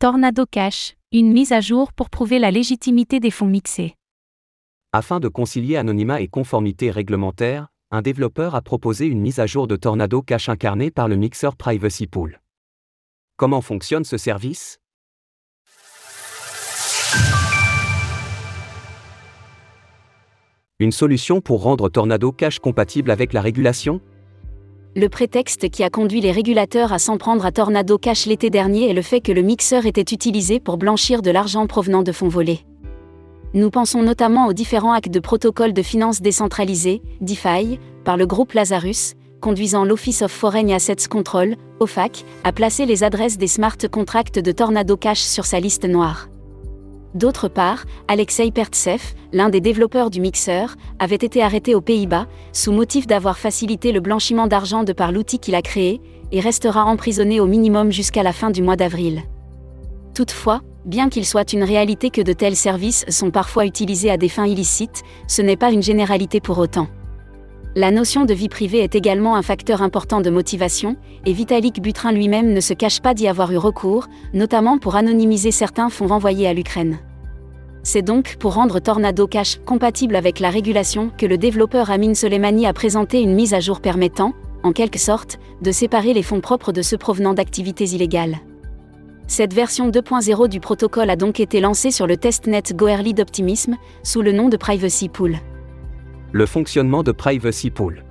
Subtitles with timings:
[0.00, 3.96] Tornado Cash, une mise à jour pour prouver la légitimité des fonds mixés.
[4.94, 9.66] Afin de concilier anonymat et conformité réglementaire, un développeur a proposé une mise à jour
[9.66, 12.40] de Tornado Cash incarnée par le mixeur Privacy Pool.
[13.36, 14.80] Comment fonctionne ce service?
[20.78, 24.00] Une solution pour rendre Tornado Cash compatible avec la régulation?
[24.96, 28.90] Le prétexte qui a conduit les régulateurs à s'en prendre à Tornado Cash l'été dernier
[28.90, 32.28] est le fait que le mixeur était utilisé pour blanchir de l'argent provenant de fonds
[32.28, 32.60] volés.
[33.54, 38.52] Nous pensons notamment aux différents actes de protocole de finances décentralisées, DeFi, par le groupe
[38.52, 44.40] Lazarus, conduisant l'Office of Foreign Assets Control, OFAC, à placer les adresses des smart contracts
[44.40, 46.28] de Tornado Cash sur sa liste noire.
[47.14, 49.00] D'autre part, Alexei Pertsev,
[49.32, 53.98] l'un des développeurs du mixeur, avait été arrêté aux Pays-Bas, sous motif d'avoir facilité le
[53.98, 56.00] blanchiment d'argent de par l'outil qu'il a créé,
[56.30, 59.22] et restera emprisonné au minimum jusqu'à la fin du mois d'avril.
[60.14, 64.28] Toutefois, bien qu'il soit une réalité que de tels services sont parfois utilisés à des
[64.28, 66.86] fins illicites, ce n'est pas une généralité pour autant.
[67.76, 72.10] La notion de vie privée est également un facteur important de motivation, et Vitalik Butrin
[72.10, 76.48] lui-même ne se cache pas d'y avoir eu recours, notamment pour anonymiser certains fonds renvoyés
[76.48, 76.98] à l'Ukraine.
[77.84, 82.66] C'est donc pour rendre Tornado Cash compatible avec la régulation que le développeur Amin Soleimani
[82.66, 84.34] a présenté une mise à jour permettant,
[84.64, 88.38] en quelque sorte, de séparer les fonds propres de ceux provenant d'activités illégales.
[89.28, 94.22] Cette version 2.0 du protocole a donc été lancée sur le testnet Goerli d'Optimism, sous
[94.22, 95.38] le nom de Privacy Pool.
[96.32, 98.04] Le fonctionnement de Privacy Pool.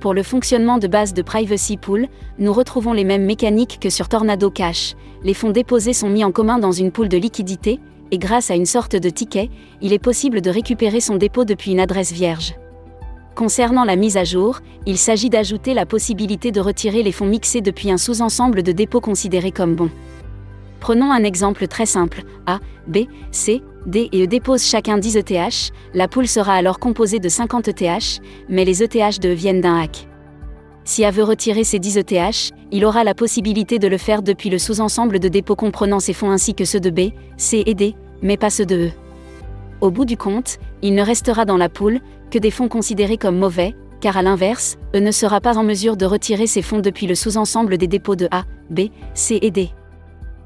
[0.00, 4.08] Pour le fonctionnement de base de Privacy Pool, nous retrouvons les mêmes mécaniques que sur
[4.08, 4.94] Tornado Cash.
[5.24, 7.80] Les fonds déposés sont mis en commun dans une pool de liquidité,
[8.12, 9.50] et grâce à une sorte de ticket,
[9.82, 12.54] il est possible de récupérer son dépôt depuis une adresse vierge.
[13.34, 17.60] Concernant la mise à jour, il s'agit d'ajouter la possibilité de retirer les fonds mixés
[17.60, 19.90] depuis un sous-ensemble de dépôts considérés comme bons.
[20.80, 22.22] Prenons un exemple très simple.
[22.46, 27.18] A, B, C, D et E déposent chacun 10 ETH, la poule sera alors composée
[27.18, 30.08] de 50 ETH, mais les ETH de viennent d'un hack.
[30.84, 34.50] Si A veut retirer ces 10 ETH, il aura la possibilité de le faire depuis
[34.50, 37.94] le sous-ensemble de dépôts comprenant ces fonds ainsi que ceux de B, C et D,
[38.22, 38.90] mais pas ceux de E.
[39.80, 42.00] Au bout du compte, il ne restera dans la poule
[42.30, 45.96] que des fonds considérés comme mauvais, car à l'inverse, E ne sera pas en mesure
[45.96, 49.70] de retirer ses fonds depuis le sous-ensemble des dépôts de A, B, C et D.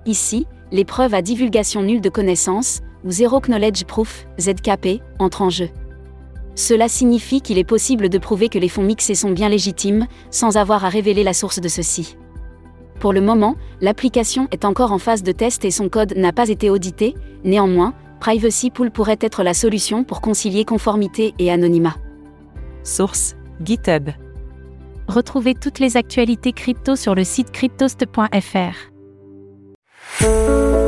[0.07, 5.51] Ici, les preuves à divulgation nulle de connaissances, ou Zero Knowledge Proof, ZKP, entrent en
[5.51, 5.69] jeu.
[6.55, 10.57] Cela signifie qu'il est possible de prouver que les fonds mixés sont bien légitimes, sans
[10.57, 12.17] avoir à révéler la source de ceux-ci.
[13.01, 16.49] Pour le moment, l'application est encore en phase de test et son code n'a pas
[16.49, 17.15] été audité,
[17.45, 21.97] néanmoins, Privacy Pool pourrait être la solution pour concilier conformité et anonymat.
[22.85, 24.11] Source GitHub.
[25.09, 28.92] Retrouvez toutes les actualités crypto sur le site cryptost.fr.
[30.23, 30.82] Thank you.